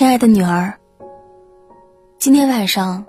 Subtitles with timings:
[0.00, 0.78] 亲爱的女儿，
[2.18, 3.04] 今天晚上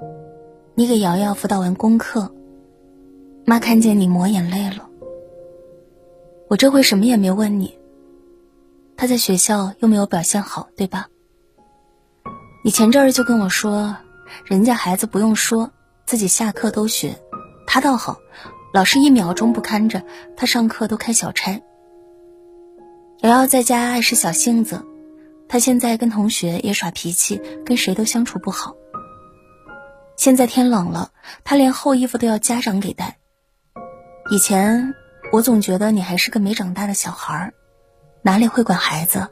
[0.76, 2.36] 你给瑶瑶辅导完功课，
[3.46, 4.90] 妈看见你抹眼泪了。
[6.50, 7.80] 我这回什么也没问你。
[8.98, 11.08] 她在学校又没有表现好，对吧？
[12.62, 13.96] 你前阵儿就跟我说，
[14.44, 15.72] 人家孩子不用说，
[16.06, 17.16] 自己下课都学，
[17.66, 18.18] 他倒好，
[18.74, 20.04] 老师一秒钟不看着，
[20.36, 21.62] 他上课都开小差。
[23.22, 24.86] 瑶瑶在家爱使小性子。
[25.52, 28.74] 他现在跟同学也耍脾气，跟谁都相处不好。
[30.16, 31.12] 现在天冷了，
[31.44, 33.18] 他连厚衣服都要家长给带。
[34.32, 34.94] 以前
[35.34, 37.54] 我总觉得你还是个没长大的小孩儿，
[38.22, 39.28] 哪里会管孩子。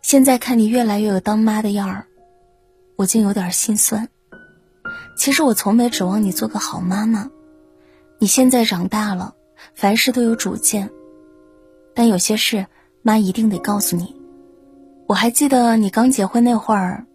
[0.00, 2.06] 现在看你越来越有当妈的样儿，
[2.94, 4.08] 我竟有点心酸。
[5.16, 7.28] 其实我从没指望你做个好妈妈，
[8.20, 9.34] 你现在长大了，
[9.74, 10.88] 凡事都有主见，
[11.96, 12.68] 但有些事
[13.02, 14.16] 妈一定得告诉你。
[15.08, 17.06] 我还记得你刚结婚那会儿，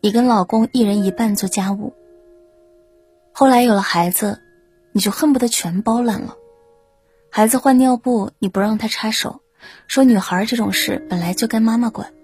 [0.00, 1.92] 你跟老公一人一半做家务。
[3.32, 4.40] 后来有了孩子，
[4.92, 6.34] 你就恨不得全包揽了。
[7.30, 9.42] 孩子换尿布，你不让他插手，
[9.88, 12.14] 说女孩这种事本来就该妈妈管。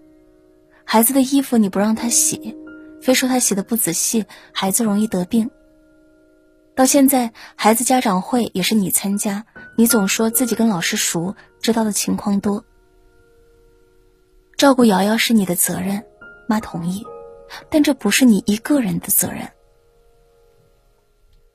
[0.86, 2.56] 孩子的衣服你不让他洗，
[3.02, 5.50] 非说他洗的不仔细，孩子容易得病。
[6.74, 9.44] 到现在，孩子家长会也是你参加，
[9.76, 12.64] 你总说自己跟老师熟，知道的情况多。
[14.56, 16.04] 照顾瑶瑶是你的责任，
[16.48, 17.04] 妈同意，
[17.70, 19.48] 但这不是你一个人的责任。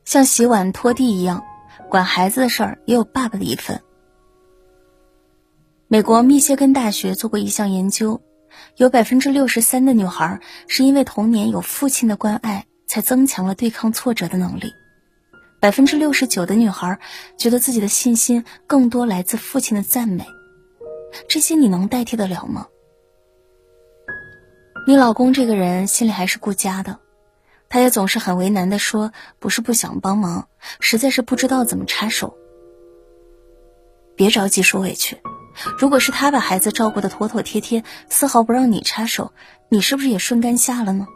[0.05, 1.43] 像洗碗、拖地一样，
[1.89, 3.81] 管孩子的事儿也有爸爸的一份。
[5.87, 8.21] 美国密歇根大学做过一项研究，
[8.75, 14.73] 有百分之六十三的女孩是因为童年有父亲的关爱，才增强了对抗挫折的能力。
[15.61, 16.99] 百分之六十九的女孩
[17.37, 20.25] 觉得自己的信心更多来自父亲的赞美，
[21.27, 22.67] 这些你能代替得了吗？
[24.87, 26.97] 你老公这个人心里还是顾家的，
[27.69, 30.47] 他也总是很为难的说：“不是不想帮忙，
[30.79, 32.35] 实在是不知道怎么插手。”
[34.17, 35.17] 别着急说委屈，
[35.77, 39.31] 如果是他把孩子照顾的妥妥帖帖，丝毫不让你插手，
[39.69, 41.07] 你是不是也顺杆下了呢？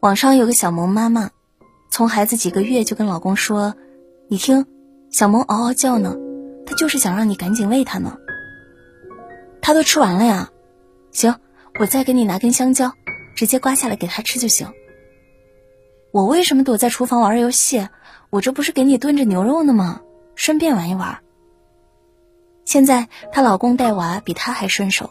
[0.00, 1.30] 网上有个小萌妈妈，
[1.88, 3.76] 从孩子几个月就跟老公说
[4.28, 4.66] ：“你听，
[5.10, 6.16] 小萌嗷嗷叫呢，
[6.66, 8.18] 他就是想让你赶紧喂他呢。”
[9.62, 10.50] 他都吃完了呀。
[11.16, 11.34] 行，
[11.80, 12.92] 我再给你拿根香蕉，
[13.34, 14.70] 直接刮下来给他吃就行。
[16.12, 17.88] 我为什么躲在厨房玩游戏？
[18.28, 20.02] 我这不是给你炖着牛肉呢吗？
[20.34, 21.20] 顺便玩一玩。
[22.66, 25.08] 现在她老公带娃比她还顺手。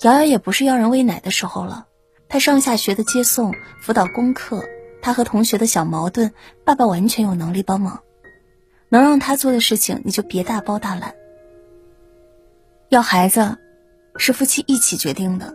[0.00, 1.86] 瑶瑶也不是要人喂奶的时候了，
[2.28, 4.64] 她上下学的接送、辅导功课，
[5.00, 6.32] 她和同学的小矛盾，
[6.64, 8.00] 爸爸完全有能力帮忙。
[8.88, 11.14] 能让他做的事情，你就别大包大揽。
[12.88, 13.58] 要孩子。
[14.16, 15.54] 是夫妻一起决定的，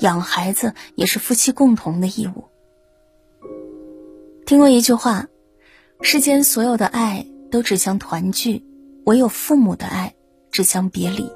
[0.00, 2.44] 养孩子也是夫妻共同的义务。
[4.46, 5.26] 听过一句话：
[6.02, 8.64] 世间所有的爱都指向团聚，
[9.04, 10.14] 唯有父母的爱
[10.50, 11.30] 指向别离。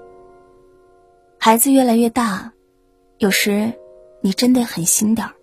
[1.38, 2.52] 孩子越来越大，
[3.18, 3.72] 有时
[4.22, 5.34] 你真得狠心点儿。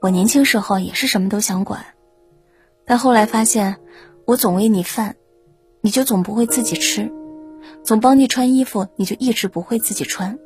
[0.00, 1.86] 我年轻时候也是什么都想管，
[2.84, 3.76] 但后来发现，
[4.26, 5.16] 我总喂你饭，
[5.80, 7.10] 你就总不会自己吃。
[7.84, 10.38] 总帮你穿衣服，你就一直不会自己穿。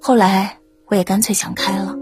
[0.00, 1.96] 后来我也干脆想开了，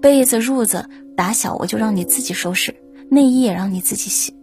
[0.00, 2.74] 被子、褥子打小我就让你自己收拾，
[3.10, 4.34] 内衣也让你自己洗。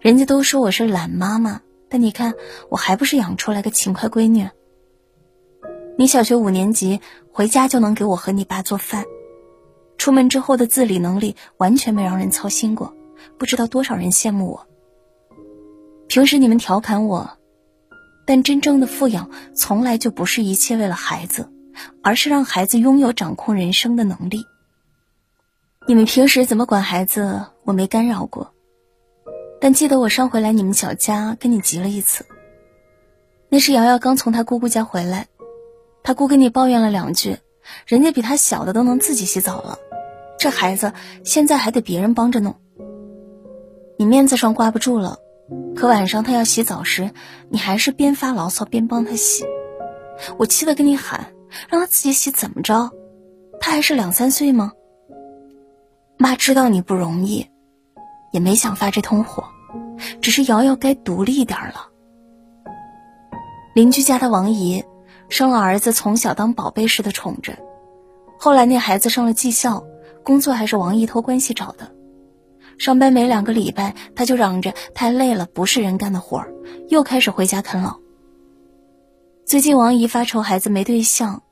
[0.00, 2.34] 人家都说我是懒妈妈，但你看
[2.70, 4.48] 我还不是养出来个勤快闺女。
[5.98, 7.00] 你小学五年级
[7.32, 9.04] 回家就能给我和你爸做饭，
[9.98, 12.94] 出门之后的自理能力完全没让人操心过，
[13.38, 14.66] 不知道多少人羡慕我。
[16.06, 17.30] 平时你们调侃我。
[18.26, 21.48] 但真正的富养从来就不是一切为了孩子，
[22.02, 24.44] 而是让孩子拥有掌控人生的能力。
[25.86, 28.52] 你们平时怎么管孩子，我没干扰过。
[29.60, 32.26] 但记得我上回来你们小家跟你急了一次。
[33.48, 35.28] 那是瑶瑶刚从她姑姑家回来，
[36.02, 37.38] 她姑跟你抱怨了两句，
[37.86, 39.78] 人家比她小的都能自己洗澡了，
[40.36, 40.92] 这孩子
[41.24, 42.56] 现在还得别人帮着弄。
[43.96, 45.20] 你面子上挂不住了。
[45.76, 47.10] 可晚上他要洗澡时，
[47.48, 49.44] 你还是边发牢骚边帮他洗，
[50.38, 51.32] 我气得跟你喊，
[51.68, 52.90] 让他自己洗怎么着？
[53.60, 54.72] 他还是两三岁吗？
[56.18, 57.46] 妈知道你不容易，
[58.32, 59.44] 也没想发这通火，
[60.20, 61.88] 只是瑶瑶该独立一点了。
[63.74, 64.84] 邻居家的王姨
[65.28, 67.52] 生了儿子，从小当宝贝似的宠着，
[68.38, 69.84] 后来那孩子上了技校，
[70.22, 71.92] 工作还是王姨托关系找的。
[72.78, 76.44] 上班没两个礼拜，他就嚷着太累了，不是人干的活，
[76.88, 77.98] 又开始回家啃老。
[79.44, 81.42] 最近王姨发愁孩子没对象，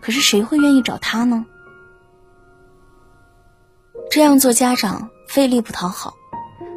[0.00, 1.44] 可是谁会愿意找她呢？
[4.10, 6.14] 这样做家长费力不讨好，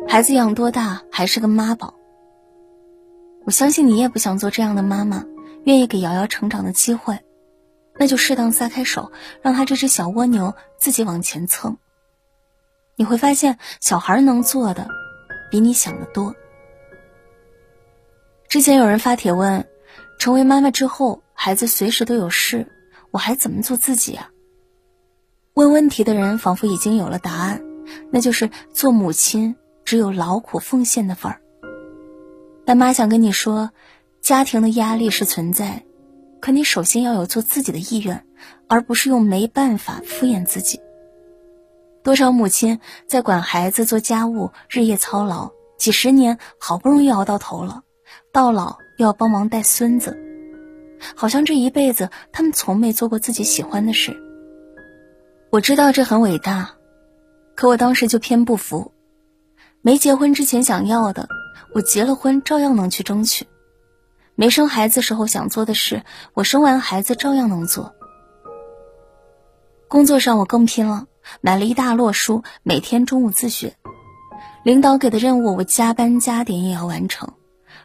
[0.08, 1.94] 孩子养多大还是个妈宝。
[3.46, 5.26] 我相信你也不想做这样的妈妈，
[5.64, 7.20] 愿意给瑶瑶成长的机会，
[7.98, 9.12] 那就适当撒开手，
[9.42, 11.76] 让他这只小蜗牛自己往前蹭。
[12.96, 14.88] 你会发现，小孩能做的
[15.50, 16.36] 比你想的多。
[18.48, 19.68] 之前有人发帖问，
[20.20, 22.68] 成为妈妈之后，孩子随时都有事，
[23.10, 24.30] 我还怎么做自己啊？
[25.56, 27.62] 问问题的人仿佛已经有了答案，
[28.12, 31.42] 那就是做母亲只有劳苦奉献的份儿。
[32.66, 33.72] 但妈想跟你说，
[34.22, 35.84] 家庭的压力是存在，
[36.40, 38.26] 可你首先要有做自己的意愿，
[38.68, 40.80] 而不是用没办法敷衍自己。
[42.04, 47.84] 多少母亲在管孩子、做家务，日夜操劳，几十年好不容易熬到头了，
[48.34, 50.18] 到老又要帮忙带孙子，
[51.16, 54.18] 好像这一辈子他们从没做过自己喜欢的事。
[55.50, 56.72] 我知道这很伟大，
[57.56, 58.92] 可我当时就偏不服，
[59.82, 61.30] 没结婚之前想要的。
[61.74, 63.46] 我结了婚，照样能去争取；
[64.36, 66.04] 没生孩子时候想做的事，
[66.34, 67.96] 我生完孩子照样能做。
[69.88, 71.08] 工作上我更拼了，
[71.42, 73.76] 买了一大摞书，每天中午自学。
[74.64, 77.34] 领导给的任务，我加班加点也要完成。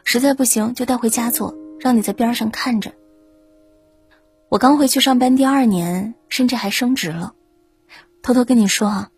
[0.03, 2.93] 实在不行就带回家做，让你在边上看着。
[4.49, 7.33] 我刚回去上班第二年，甚至还升职了。
[8.21, 9.09] 偷偷跟你说啊，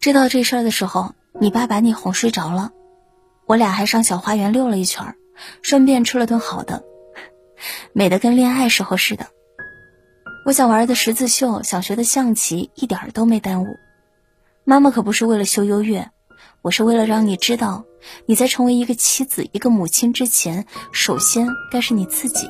[0.00, 2.72] 知道这事儿的时候，你爸把你哄睡着了。
[3.46, 5.14] 我俩还上小花园溜了一圈，
[5.62, 6.84] 顺便吃了顿好的，
[7.92, 9.26] 美的跟恋爱时候似的。
[10.48, 13.76] 我想玩的十字绣，想学的象棋，一点儿都没耽误。
[14.64, 16.10] 妈妈可不是为了秀优越，
[16.62, 17.84] 我是为了让你知道，
[18.24, 22.48] 你在成为一个妻子、一个母亲之前，首先该是你自己。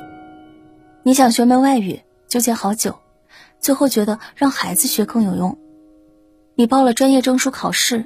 [1.03, 1.99] 你想学门外语，
[2.29, 2.97] 纠结好久，
[3.59, 5.59] 最后觉得让孩子学更有用。
[6.55, 8.05] 你报了专业证书考试。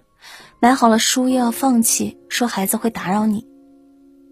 [0.60, 3.46] 买好了书又要放弃，说孩子会打扰你。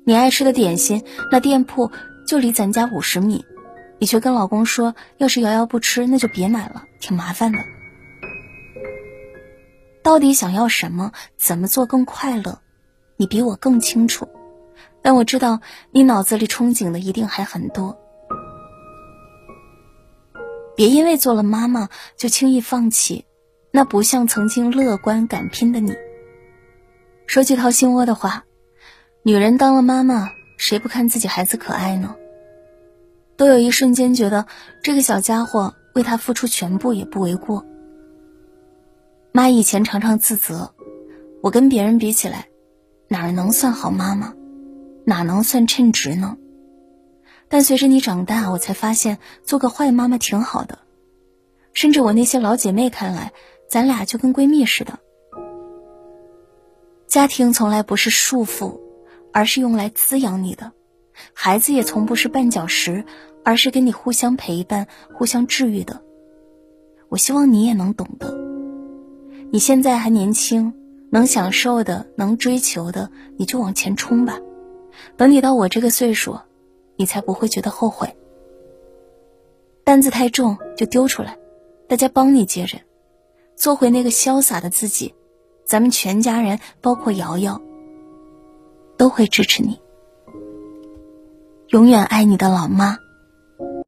[0.07, 1.91] 你爱吃的点心，那店铺
[2.25, 3.45] 就离咱家五十米，
[4.01, 7.59] 你却跟老公说，要是瑶瑶不吃，那就别买了，挺麻烦的。
[10.01, 12.61] 到底想要什么，怎么做更快乐，
[13.15, 14.27] 你比我更清楚。
[15.03, 15.61] 但我知道
[15.91, 17.95] 你脑子里憧憬的一定还很多。
[20.75, 21.87] 别因为做了妈妈
[22.17, 23.25] 就轻易放弃，
[23.69, 25.93] 那不像曾经乐观敢拼的你。
[27.27, 28.45] 说句掏心窝的话，
[29.21, 32.15] 女人当了妈妈，谁不看自己孩子可爱呢？
[33.41, 34.45] 都有一瞬间觉得
[34.83, 37.65] 这个小家伙为她付出全部也不为过。
[39.31, 40.75] 妈以前常常自责，
[41.41, 42.49] 我跟别人比起来，
[43.07, 44.35] 哪能算好妈妈，
[45.05, 46.37] 哪能算称职呢？
[47.49, 50.77] 但随着你长大，我才发现做个坏妈妈挺好的，
[51.73, 53.33] 甚至我那些老姐妹看来，
[53.67, 54.99] 咱俩就跟闺蜜似的。
[57.07, 58.79] 家庭从来不是束缚，
[59.33, 60.73] 而是用来滋养你的；
[61.33, 63.05] 孩子也从不是绊脚石，
[63.43, 66.01] 而是跟你互相陪伴、互相治愈的。
[67.09, 68.37] 我希望你也能懂得。
[69.51, 70.73] 你现在还年轻，
[71.09, 74.39] 能享受的、能追求的，你就往前冲吧。
[75.17, 76.39] 等你到我这个岁数，
[76.95, 78.15] 你才不会觉得后悔。
[79.83, 81.37] 担子太重就丢出来，
[81.87, 82.77] 大家帮你接着，
[83.55, 85.13] 做回那个潇洒的自己。
[85.65, 87.61] 咱们全家人，包括瑶瑶，
[88.97, 89.79] 都会支持你。
[91.71, 92.97] 永远爱你的老妈。